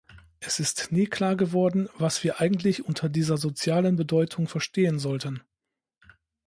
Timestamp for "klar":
1.05-1.35